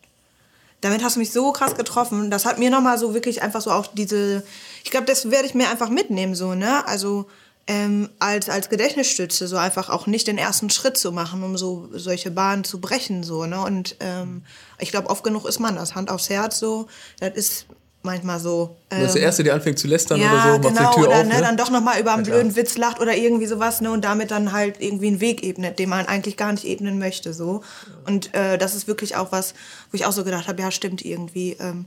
damit 0.80 1.02
hast 1.02 1.16
du 1.16 1.20
mich 1.20 1.32
so 1.32 1.52
krass 1.52 1.74
getroffen. 1.74 2.30
Das 2.30 2.44
hat 2.44 2.58
mir 2.58 2.70
nochmal 2.70 2.98
so 2.98 3.14
wirklich 3.14 3.42
einfach 3.42 3.60
so 3.60 3.70
auch 3.70 3.86
diese, 3.86 4.42
ich 4.84 4.90
glaube, 4.90 5.06
das 5.06 5.30
werde 5.30 5.46
ich 5.46 5.54
mir 5.54 5.68
einfach 5.68 5.88
mitnehmen, 5.88 6.34
so, 6.34 6.54
ne? 6.54 6.86
Also, 6.86 7.26
ähm, 7.68 8.10
als, 8.20 8.48
als 8.48 8.68
Gedächtnisstütze, 8.68 9.48
so 9.48 9.56
einfach 9.56 9.90
auch 9.90 10.06
nicht 10.06 10.28
den 10.28 10.38
ersten 10.38 10.70
Schritt 10.70 10.96
zu 10.96 11.10
machen, 11.10 11.42
um 11.42 11.56
so 11.56 11.88
solche 11.92 12.30
Bahnen 12.30 12.62
zu 12.62 12.80
brechen, 12.80 13.24
so, 13.24 13.46
ne? 13.46 13.60
Und 13.60 13.96
ähm, 14.00 14.44
ich 14.78 14.90
glaube, 14.90 15.10
oft 15.10 15.24
genug 15.24 15.46
ist 15.46 15.58
man 15.58 15.74
das, 15.74 15.94
Hand 15.94 16.10
aufs 16.10 16.30
Herz, 16.30 16.58
so. 16.58 16.86
Das 17.18 17.34
ist 17.34 17.66
manchmal 18.06 18.40
so. 18.40 18.76
Ähm, 18.90 19.00
das 19.00 19.08
ist 19.08 19.14
der 19.16 19.22
Erste, 19.22 19.44
der 19.44 19.54
anfängt 19.54 19.78
zu 19.78 19.86
lästern 19.86 20.18
ja, 20.18 20.32
oder 20.32 20.42
so, 20.42 20.48
macht 20.48 20.76
genau, 20.76 20.90
die 20.90 20.96
Tür 20.96 21.08
oder, 21.08 21.16
auf. 21.18 21.26
Ne, 21.26 21.34
ne? 21.34 21.40
dann 21.42 21.56
doch 21.58 21.70
nochmal 21.70 22.00
über 22.00 22.14
einen 22.14 22.24
ja, 22.24 22.32
blöden 22.32 22.56
Witz 22.56 22.78
lacht 22.78 23.00
oder 23.00 23.14
irgendwie 23.14 23.46
sowas, 23.46 23.82
ne? 23.82 23.90
Und 23.90 24.04
damit 24.04 24.30
dann 24.30 24.52
halt 24.52 24.80
irgendwie 24.80 25.08
einen 25.08 25.20
Weg 25.20 25.42
ebnet, 25.42 25.78
den 25.78 25.90
man 25.90 26.06
eigentlich 26.06 26.38
gar 26.38 26.52
nicht 26.52 26.64
ebnen 26.64 26.98
möchte, 26.98 27.34
so. 27.34 27.62
Und 28.06 28.34
äh, 28.34 28.56
das 28.56 28.74
ist 28.74 28.88
wirklich 28.88 29.16
auch 29.16 29.32
was, 29.32 29.52
wo 29.90 29.96
ich 29.96 30.06
auch 30.06 30.12
so 30.12 30.24
gedacht 30.24 30.48
habe, 30.48 30.62
ja, 30.62 30.70
stimmt 30.70 31.04
irgendwie. 31.04 31.56
Ähm, 31.60 31.84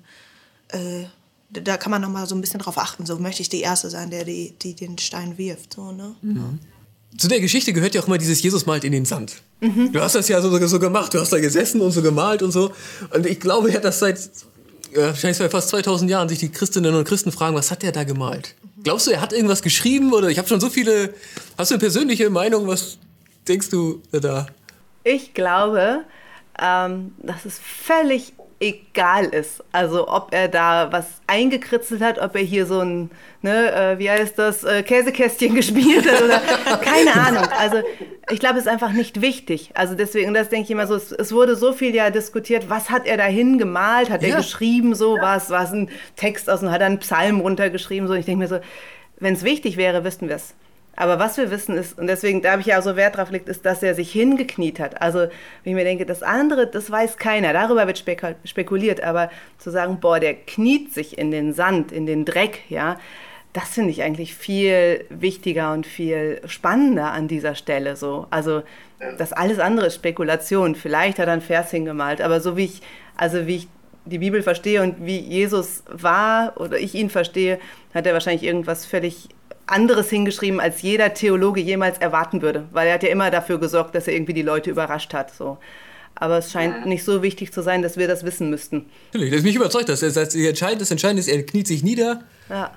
äh, 0.68 1.06
da 1.50 1.78
kann 1.78 1.90
man 1.90 2.02
nochmal 2.02 2.28
so 2.28 2.36
ein 2.36 2.42
bisschen 2.42 2.60
drauf 2.60 2.78
achten, 2.78 3.08
so 3.08 3.18
möchte 3.18 3.42
ich 3.42 3.50
die 3.50 3.62
Erste 3.62 3.90
sein, 3.90 4.12
der 4.12 4.24
die, 4.24 4.54
die 4.62 4.76
den 4.76 5.00
Stein 5.00 5.38
wirft, 5.38 5.74
so, 5.74 5.92
ne? 5.92 6.16
Mhm. 6.22 6.60
Zu 7.18 7.28
der 7.28 7.40
Geschichte 7.40 7.74
gehört 7.74 7.96
ja 7.96 8.02
auch 8.02 8.08
immer 8.08 8.20
dieses 8.20 8.42
Jesus 8.42 8.68
malt 8.68 8.84
in 8.84 8.92
den 8.92 9.04
Sand. 9.04 9.42
Mhm. 9.62 9.92
Du 9.92 10.00
hast 10.00 10.14
das 10.14 10.28
ja 10.28 10.42
so, 10.42 10.68
so 10.68 10.80
gemacht, 10.80 11.14
du 11.14 11.20
hast 11.20 11.34
da 11.34 11.40
gesessen 11.40 11.82
und 11.82 11.92
so 11.92 12.04
gemalt 12.04 12.44
und 12.44 12.52
so. 12.52 12.72
Und 13.10 13.26
ich 13.26 13.40
glaube, 13.40 13.70
er 13.70 13.78
hat 13.78 13.84
das 13.84 14.00
seit 14.00 14.20
wahrscheinlich 14.96 15.38
seit 15.38 15.52
fast 15.52 15.70
2000 15.70 16.10
Jahren 16.10 16.30
sich 16.30 16.40
die 16.40 16.50
Christinnen 16.50 16.96
und 16.96 17.08
Christen 17.08 17.32
fragen, 17.32 17.56
was 17.56 17.72
hat 17.72 17.84
der 17.84 17.92
da 17.92 18.04
gemalt? 18.04 18.56
Glaubst 18.84 19.08
du, 19.08 19.12
er 19.12 19.22
hat 19.22 19.34
irgendwas 19.34 19.62
geschrieben 19.62 20.14
oder 20.14 20.30
ich 20.30 20.38
habe 20.38 20.48
schon 20.48 20.60
so 20.60 20.70
viele. 20.70 21.14
Hast 21.58 21.72
du 21.72 21.76
eine 21.76 21.80
persönliche 21.80 22.30
Meinung? 22.30 22.68
Was 22.68 22.98
denkst 23.48 23.70
du 23.70 24.02
da? 24.12 24.48
Ich 25.04 25.34
glaube, 25.34 26.06
ähm, 26.60 27.14
dass 27.22 27.46
es 27.46 27.60
völlig 27.60 28.34
egal 28.60 29.26
ist. 29.26 29.64
Also 29.72 30.08
ob 30.10 30.34
er 30.34 30.48
da 30.48 30.92
was 30.92 31.06
eingekritzelt 31.28 32.02
hat, 32.02 32.20
ob 32.20 32.36
er 32.36 32.42
hier 32.42 32.66
so 32.66 32.82
ein, 32.82 33.10
ne, 33.42 33.72
äh, 33.72 34.00
wie 34.00 34.10
heißt 34.10 34.38
das, 34.38 34.64
äh, 34.64 34.84
Käsekästchen 34.84 35.56
gespielt 35.56 36.10
hat 36.10 36.22
oder 36.22 36.40
keine 36.78 37.14
Ahnung. 37.16 37.48
Also 37.58 37.78
ich 38.30 38.40
glaube, 38.40 38.56
es 38.56 38.66
ist 38.66 38.72
einfach 38.72 38.92
nicht 38.92 39.22
wichtig. 39.22 39.72
Also 39.76 39.96
deswegen, 39.96 40.34
das 40.34 40.50
denke 40.50 40.66
ich 40.66 40.72
immer 40.72 40.88
so, 40.88 40.96
es, 40.96 41.12
es, 41.12 41.32
wurde 41.32 41.56
so 41.56 41.72
viel 41.72 41.96
ja 41.96 42.10
diskutiert, 42.10 42.70
was 42.70 42.90
hat 42.90 43.06
er 43.06 43.18
dahin 43.18 43.58
gemalt, 43.58 44.10
hat 44.10 44.22
ja. 44.22 44.30
er 44.30 44.38
geschrieben, 44.38 44.94
so 44.94 45.18
was, 45.20 45.50
was 45.50 45.72
ein 45.72 45.90
Text 46.16 46.50
aus, 46.50 46.62
hat 46.62 46.82
er 46.82 46.88
einen 46.88 47.00
Psalm 47.00 47.40
runtergeschrieben, 47.40 48.08
so. 48.08 48.14
Ich 48.14 48.26
denke 48.26 48.40
mir 48.40 48.48
so, 48.48 48.60
wenn 49.20 49.34
es 49.34 49.44
wichtig 49.44 49.78
wäre, 49.78 50.04
wüssten 50.04 50.28
wir 50.28 50.36
es. 50.36 50.54
Aber 51.00 51.18
was 51.18 51.38
wir 51.38 51.50
wissen 51.50 51.78
ist, 51.78 51.98
und 51.98 52.08
deswegen, 52.08 52.42
da 52.42 52.52
habe 52.52 52.62
ich 52.62 52.68
ja 52.68 52.78
auch 52.78 52.84
so 52.84 52.98
Wert 52.98 53.16
drauf 53.16 53.30
gelegt, 53.30 53.48
ist, 53.48 53.66
dass 53.66 53.82
er 53.82 53.96
sich 53.96 54.12
hingekniet 54.12 54.82
hat. 54.82 55.02
Also, 55.02 55.20
wenn 55.20 55.30
ich 55.64 55.74
mir 55.74 55.86
denke, 55.86 56.06
das 56.06 56.24
andere, 56.24 56.68
das 56.68 56.92
weiß 56.92 57.16
keiner, 57.16 57.54
darüber 57.54 57.88
wird 57.88 58.04
spekuliert, 58.44 59.02
aber 59.02 59.32
zu 59.60 59.72
sagen, 59.72 60.02
boah, 60.02 60.20
der 60.20 60.34
kniet 60.34 60.94
sich 60.94 61.18
in 61.18 61.32
den 61.32 61.54
Sand, 61.54 61.94
in 61.94 62.06
den 62.06 62.26
Dreck, 62.26 62.64
ja, 62.68 63.00
das 63.54 63.70
finde 63.70 63.92
ich 63.92 64.04
eigentlich 64.04 64.36
viel 64.36 65.06
wichtiger 65.10 65.72
und 65.72 65.88
viel 65.88 66.42
spannender 66.46 67.14
an 67.14 67.30
dieser 67.30 67.56
Stelle 67.56 67.96
so. 67.96 68.28
Also 68.30 68.64
das 69.18 69.32
alles 69.32 69.60
andere 69.60 69.88
ist 69.88 69.96
Spekulation. 69.96 70.76
Vielleicht 70.76 71.18
hat 71.18 71.28
er 71.28 71.34
einen 71.34 71.42
Vers 71.42 71.72
hingemalt, 71.72 72.20
aber 72.20 72.42
so 72.42 72.58
wie 72.58 72.66
ich, 72.66 72.82
also 73.16 73.48
wie 73.48 73.56
ich 73.56 73.68
die 74.04 74.20
Bibel 74.20 74.44
verstehe 74.44 74.84
und 74.84 75.06
wie 75.06 75.18
Jesus 75.18 75.84
war 75.88 76.60
oder 76.60 76.78
ich 76.78 76.94
ihn 76.94 77.10
verstehe, 77.10 77.58
hat 77.94 78.06
er 78.06 78.14
wahrscheinlich 78.14 78.44
irgendwas 78.44 78.86
völlig 78.86 79.30
anderes 79.70 80.10
hingeschrieben, 80.10 80.60
als 80.60 80.82
jeder 80.82 81.14
Theologe 81.14 81.62
jemals 81.62 81.98
erwarten 81.98 82.42
würde, 82.42 82.66
weil 82.72 82.88
er 82.88 82.96
hat 82.96 83.04
ja 83.04 83.10
immer 83.10 83.32
dafür 83.32 83.60
gesorgt, 83.60 83.96
dass 83.96 84.08
er 84.08 84.14
irgendwie 84.14 84.34
die 84.34 84.42
Leute 84.42 84.70
überrascht 84.70 85.14
hat. 85.14 85.34
So. 85.34 85.58
Aber 86.16 86.40
es 86.40 86.52
scheint 86.52 86.86
nicht 86.86 87.04
so 87.04 87.22
wichtig 87.22 87.54
zu 87.54 87.62
sein, 87.62 87.82
dass 87.82 87.98
wir 87.98 88.08
das 88.08 88.24
wissen 88.24 88.50
müssten. 88.50 88.86
Natürlich, 89.14 89.34
das 89.34 89.44
mich 89.44 89.56
überzeugt 89.56 89.90
das. 89.90 90.02
Das, 90.02 90.16
Entscheidende, 90.16 90.80
das 90.80 90.92
Entscheidende 90.92 91.22
ist, 91.22 91.28
er 91.28 91.44
kniet 91.44 91.68
sich 91.68 91.84
nieder 91.84 92.24
ja. 92.50 92.72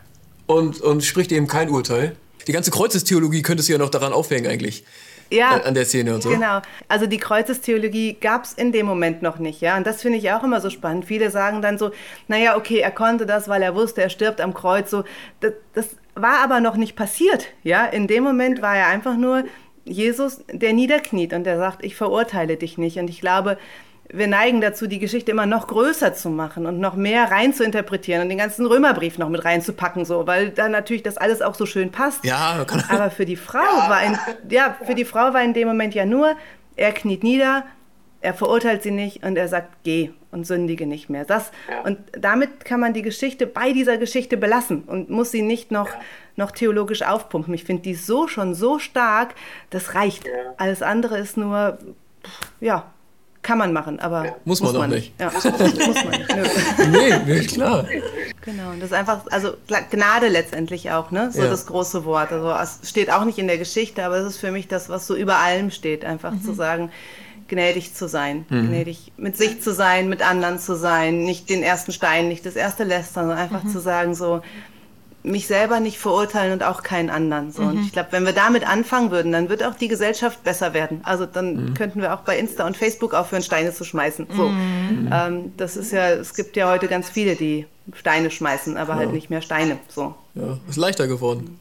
und, 0.46 0.80
und 0.80 1.02
spricht 1.02 1.32
eben 1.32 1.46
kein 1.46 1.70
Urteil. 1.70 2.14
Die 2.46 2.52
ganze 2.52 2.70
Kreuzestheologie 2.70 3.42
könnte 3.42 3.62
sich 3.62 3.72
ja 3.72 3.78
noch 3.78 3.90
daran 3.90 4.12
aufhängen 4.12 4.50
eigentlich 4.50 4.84
ja, 5.32 5.50
an 5.62 5.74
der 5.74 5.84
Szene 5.84 6.14
und 6.14 6.22
so. 6.22 6.28
Genau. 6.28 6.60
Also 6.88 7.06
die 7.06 7.18
Kreuzestheologie 7.18 8.14
gab 8.20 8.44
es 8.44 8.52
in 8.52 8.72
dem 8.72 8.86
Moment 8.86 9.22
noch 9.22 9.38
nicht, 9.38 9.60
ja. 9.60 9.76
Und 9.76 9.86
das 9.86 10.02
finde 10.02 10.18
ich 10.18 10.30
auch 10.32 10.42
immer 10.44 10.60
so 10.60 10.70
spannend. 10.70 11.06
Viele 11.06 11.30
sagen 11.30 11.62
dann 11.62 11.78
so, 11.78 11.90
naja, 12.28 12.56
okay, 12.56 12.78
er 12.78 12.90
konnte 12.90 13.26
das, 13.26 13.48
weil 13.48 13.62
er 13.62 13.74
wusste, 13.74 14.02
er 14.02 14.10
stirbt 14.10 14.40
am 14.40 14.54
Kreuz. 14.54 14.90
So, 14.90 15.04
das, 15.40 15.52
das 15.72 15.86
war 16.14 16.42
aber 16.42 16.60
noch 16.60 16.76
nicht 16.76 16.96
passiert, 16.96 17.46
ja. 17.62 17.86
In 17.86 18.06
dem 18.06 18.24
Moment 18.24 18.62
war 18.62 18.76
er 18.76 18.88
einfach 18.88 19.16
nur 19.16 19.44
Jesus, 19.84 20.44
der 20.52 20.72
niederkniet 20.72 21.32
und 21.32 21.44
der 21.44 21.58
sagt, 21.58 21.84
ich 21.84 21.96
verurteile 21.96 22.56
dich 22.56 22.78
nicht. 22.78 22.98
Und 22.98 23.08
ich 23.08 23.20
glaube, 23.20 23.58
wir 24.12 24.26
neigen 24.26 24.60
dazu, 24.60 24.86
die 24.86 24.98
Geschichte 24.98 25.30
immer 25.30 25.46
noch 25.46 25.66
größer 25.66 26.12
zu 26.12 26.28
machen 26.28 26.66
und 26.66 26.78
noch 26.78 26.94
mehr 26.94 27.30
rein 27.30 27.54
zu 27.54 27.64
interpretieren 27.64 28.22
und 28.22 28.28
den 28.28 28.38
ganzen 28.38 28.66
Römerbrief 28.66 29.18
noch 29.18 29.30
mit 29.30 29.44
reinzupacken, 29.44 30.04
so, 30.04 30.26
weil 30.26 30.50
da 30.50 30.68
natürlich 30.68 31.02
das 31.02 31.16
alles 31.16 31.40
auch 31.40 31.54
so 31.54 31.66
schön 31.66 31.90
passt. 31.90 32.24
Ja, 32.24 32.64
Aber 32.90 33.10
für 33.10 33.24
die 33.24 33.36
Frau 33.36 33.58
ja. 33.58 33.88
war 33.88 34.02
in, 34.02 34.18
ja, 34.50 34.76
für 34.84 34.94
die 34.94 35.06
Frau 35.06 35.32
war 35.32 35.42
in 35.42 35.54
dem 35.54 35.66
Moment 35.66 35.94
ja 35.94 36.04
nur, 36.04 36.36
er 36.76 36.92
kniet 36.92 37.22
nieder, 37.22 37.64
er 38.20 38.34
verurteilt 38.34 38.82
sie 38.82 38.90
nicht 38.90 39.24
und 39.24 39.36
er 39.36 39.48
sagt, 39.48 39.68
geh 39.82 40.10
und 40.32 40.46
sündige 40.46 40.86
nicht 40.86 41.08
mehr. 41.08 41.24
Das, 41.24 41.52
ja. 41.70 41.82
Und 41.82 41.98
damit 42.12 42.64
kann 42.64 42.80
man 42.80 42.94
die 42.94 43.02
Geschichte 43.02 43.46
bei 43.46 43.72
dieser 43.72 43.98
Geschichte 43.98 44.36
belassen 44.36 44.82
und 44.84 45.10
muss 45.10 45.30
sie 45.30 45.42
nicht 45.42 45.70
noch, 45.70 45.88
ja. 45.88 46.00
noch 46.36 46.50
theologisch 46.50 47.02
aufpumpen. 47.02 47.54
Ich 47.54 47.64
finde 47.64 47.82
die 47.82 47.94
so 47.94 48.26
schon 48.26 48.54
so 48.54 48.78
stark, 48.78 49.34
das 49.70 49.94
reicht. 49.94 50.24
Alles 50.56 50.82
andere 50.82 51.18
ist 51.18 51.36
nur, 51.36 51.78
ja, 52.60 52.90
kann 53.42 53.58
man 53.58 53.72
machen, 53.72 53.98
aber 53.98 54.24
ja. 54.24 54.36
muss, 54.44 54.60
man, 54.60 54.70
muss 54.70 54.78
man 54.78 54.90
nicht. 54.90 55.12
Ja. 55.20 55.30
muss 55.32 55.44
man 55.44 56.10
nicht. 56.90 57.26
nee, 57.26 57.40
klar. 57.46 57.86
Genau, 58.42 58.70
und 58.70 58.80
das 58.80 58.90
ist 58.90 58.96
einfach, 58.96 59.26
also 59.30 59.54
Gnade 59.90 60.28
letztendlich 60.28 60.90
auch, 60.92 61.10
ne? 61.10 61.30
So 61.32 61.42
ja. 61.42 61.50
das 61.50 61.66
große 61.66 62.04
Wort. 62.04 62.32
Also 62.32 62.50
es 62.52 62.88
steht 62.88 63.10
auch 63.10 63.24
nicht 63.24 63.38
in 63.38 63.48
der 63.48 63.58
Geschichte, 63.58 64.04
aber 64.04 64.16
es 64.16 64.26
ist 64.26 64.38
für 64.38 64.52
mich 64.52 64.68
das, 64.68 64.88
was 64.88 65.06
so 65.06 65.16
über 65.16 65.38
allem 65.38 65.70
steht, 65.70 66.04
einfach 66.04 66.32
mhm. 66.32 66.42
zu 66.42 66.54
sagen, 66.54 66.90
gnädig 67.52 67.94
zu 67.94 68.08
sein, 68.08 68.46
mhm. 68.48 68.68
gnädig 68.68 69.12
mit 69.18 69.36
sich 69.36 69.60
zu 69.60 69.74
sein, 69.74 70.08
mit 70.08 70.26
anderen 70.26 70.58
zu 70.58 70.74
sein, 70.74 71.22
nicht 71.22 71.50
den 71.50 71.62
ersten 71.62 71.92
Stein, 71.92 72.28
nicht 72.28 72.46
das 72.46 72.56
erste 72.56 72.84
Lästern, 72.84 73.24
sondern 73.26 73.38
einfach 73.38 73.64
mhm. 73.64 73.68
zu 73.68 73.78
sagen, 73.78 74.14
so, 74.14 74.40
mich 75.22 75.46
selber 75.46 75.78
nicht 75.78 75.98
verurteilen 75.98 76.54
und 76.54 76.62
auch 76.62 76.82
keinen 76.82 77.10
anderen. 77.10 77.52
So. 77.52 77.62
Mhm. 77.62 77.68
Und 77.68 77.84
ich 77.84 77.92
glaube, 77.92 78.08
wenn 78.12 78.24
wir 78.24 78.32
damit 78.32 78.66
anfangen 78.66 79.10
würden, 79.10 79.32
dann 79.32 79.50
wird 79.50 79.62
auch 79.62 79.74
die 79.74 79.88
Gesellschaft 79.88 80.42
besser 80.42 80.72
werden. 80.72 81.00
Also 81.04 81.26
dann 81.26 81.66
mhm. 81.66 81.74
könnten 81.74 82.00
wir 82.00 82.14
auch 82.14 82.20
bei 82.20 82.38
Insta 82.38 82.66
und 82.66 82.76
Facebook 82.76 83.12
aufhören, 83.12 83.42
Steine 83.42 83.72
zu 83.72 83.84
schmeißen. 83.84 84.26
So. 84.34 84.48
Mhm. 84.48 85.10
Ähm, 85.12 85.52
das 85.58 85.76
ist 85.76 85.92
ja, 85.92 86.08
es 86.08 86.34
gibt 86.34 86.56
ja 86.56 86.70
heute 86.70 86.88
ganz 86.88 87.10
viele, 87.10 87.36
die 87.36 87.66
Steine 87.92 88.30
schmeißen, 88.30 88.78
aber 88.78 88.94
halt 88.94 89.02
ja. 89.02 89.06
halt 89.06 89.14
nicht 89.14 89.28
mehr 89.28 89.42
Steine. 89.42 89.78
So. 89.88 90.14
Ja, 90.34 90.58
ist 90.68 90.76
leichter 90.76 91.06
geworden. 91.06 91.58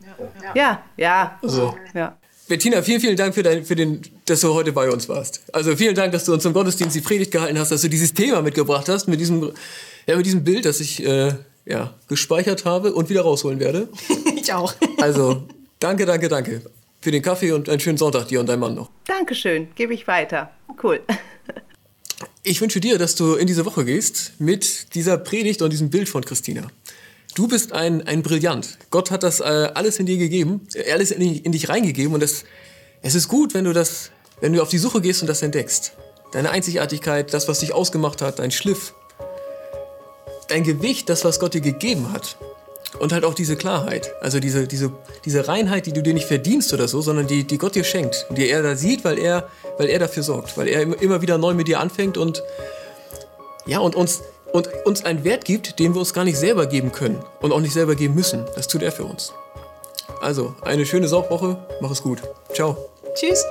Ja, 0.55 0.81
ja. 0.95 1.37
Also. 1.43 1.75
ja. 1.93 2.15
Bettina, 2.51 2.81
vielen, 2.81 2.99
vielen 2.99 3.15
Dank 3.15 3.33
für, 3.33 3.43
dein, 3.43 3.63
für 3.63 3.77
den, 3.77 4.01
dass 4.25 4.41
du 4.41 4.53
heute 4.53 4.73
bei 4.73 4.89
uns 4.89 5.07
warst. 5.07 5.41
Also 5.53 5.73
vielen 5.77 5.95
Dank, 5.95 6.11
dass 6.11 6.25
du 6.25 6.33
uns 6.33 6.43
zum 6.43 6.51
Gottesdienst 6.51 6.93
die 6.93 6.99
Predigt 6.99 7.31
gehalten 7.31 7.57
hast, 7.57 7.71
dass 7.71 7.79
du 7.79 7.87
dieses 7.87 8.13
Thema 8.13 8.41
mitgebracht 8.41 8.89
hast, 8.89 9.07
mit 9.07 9.21
diesem, 9.21 9.53
ja, 10.05 10.17
mit 10.17 10.25
diesem 10.25 10.43
Bild, 10.43 10.65
das 10.65 10.81
ich 10.81 11.01
äh, 11.01 11.33
ja, 11.65 11.93
gespeichert 12.09 12.65
habe 12.65 12.91
und 12.91 13.09
wieder 13.09 13.21
rausholen 13.21 13.61
werde. 13.61 13.87
ich 14.35 14.51
auch. 14.51 14.73
Also, 14.99 15.43
danke, 15.79 16.05
danke, 16.05 16.27
danke. 16.27 16.61
Für 16.99 17.11
den 17.11 17.21
Kaffee 17.21 17.53
und 17.53 17.69
einen 17.69 17.79
schönen 17.79 17.97
Sonntag 17.97 18.27
dir 18.27 18.41
und 18.41 18.49
deinem 18.49 18.59
Mann 18.59 18.75
noch. 18.75 18.89
Dankeschön, 19.05 19.69
gebe 19.75 19.93
ich 19.93 20.05
weiter. 20.07 20.51
Cool. 20.83 20.99
Ich 22.43 22.59
wünsche 22.59 22.81
dir, 22.81 22.97
dass 22.97 23.15
du 23.15 23.35
in 23.35 23.47
diese 23.47 23.65
Woche 23.65 23.85
gehst 23.85 24.33
mit 24.39 24.93
dieser 24.93 25.17
Predigt 25.17 25.61
und 25.61 25.71
diesem 25.71 25.89
Bild 25.89 26.09
von 26.09 26.25
Christina. 26.25 26.67
Du 27.35 27.47
bist 27.47 27.71
ein, 27.71 28.05
ein 28.07 28.23
Brillant. 28.23 28.77
Gott 28.89 29.09
hat 29.09 29.23
das 29.23 29.39
äh, 29.39 29.43
alles 29.43 29.99
in 29.99 30.05
dir 30.05 30.17
gegeben, 30.17 30.67
äh, 30.73 30.91
alles 30.91 31.11
in, 31.11 31.21
in 31.21 31.51
dich 31.51 31.69
reingegeben 31.69 32.13
und 32.13 32.21
es, 32.21 32.43
es 33.01 33.15
ist 33.15 33.27
gut, 33.27 33.53
wenn 33.53 33.63
du 33.63 33.73
das, 33.73 34.11
wenn 34.41 34.53
du 34.53 34.61
auf 34.61 34.69
die 34.69 34.77
Suche 34.77 35.01
gehst 35.01 35.21
und 35.21 35.27
das 35.27 35.41
entdeckst. 35.41 35.93
Deine 36.33 36.49
Einzigartigkeit, 36.51 37.33
das, 37.33 37.47
was 37.47 37.59
dich 37.59 37.73
ausgemacht 37.73 38.21
hat, 38.21 38.39
dein 38.39 38.51
Schliff, 38.51 38.93
dein 40.49 40.63
Gewicht, 40.63 41.09
das, 41.09 41.23
was 41.23 41.39
Gott 41.39 41.53
dir 41.53 41.61
gegeben 41.61 42.11
hat. 42.11 42.37
Und 42.99 43.13
halt 43.13 43.23
auch 43.23 43.33
diese 43.33 43.55
Klarheit, 43.55 44.11
also 44.21 44.41
diese, 44.41 44.67
diese, 44.67 44.91
diese 45.23 45.47
Reinheit, 45.47 45.85
die 45.85 45.93
du 45.93 46.03
dir 46.03 46.13
nicht 46.13 46.27
verdienst 46.27 46.73
oder 46.73 46.89
so, 46.89 46.99
sondern 46.99 47.25
die, 47.25 47.45
die 47.45 47.57
Gott 47.57 47.75
dir 47.75 47.85
schenkt, 47.85 48.27
die 48.31 48.49
er 48.49 48.61
da 48.61 48.75
sieht, 48.75 49.05
weil 49.05 49.17
er, 49.17 49.47
weil 49.77 49.87
er 49.87 49.99
dafür 49.99 50.23
sorgt, 50.23 50.57
weil 50.57 50.67
er 50.67 50.81
immer 51.01 51.21
wieder 51.21 51.37
neu 51.37 51.53
mit 51.53 51.69
dir 51.69 51.79
anfängt 51.79 52.17
und 52.17 52.43
ja, 53.65 53.79
und 53.79 53.95
uns, 53.95 54.21
und 54.53 54.69
uns 54.85 55.05
einen 55.05 55.23
Wert 55.23 55.45
gibt, 55.45 55.79
den 55.79 55.93
wir 55.93 55.99
uns 55.99 56.13
gar 56.13 56.23
nicht 56.23 56.37
selber 56.37 56.65
geben 56.65 56.91
können 56.91 57.23
und 57.41 57.51
auch 57.51 57.59
nicht 57.59 57.73
selber 57.73 57.95
geben 57.95 58.15
müssen. 58.15 58.45
Das 58.55 58.67
tut 58.67 58.81
er 58.83 58.91
für 58.91 59.05
uns. 59.05 59.33
Also, 60.21 60.55
eine 60.61 60.85
schöne 60.85 61.07
Saugwoche, 61.07 61.57
mach 61.79 61.91
es 61.91 62.01
gut. 62.01 62.21
Ciao. 62.53 62.77
Tschüss. 63.15 63.43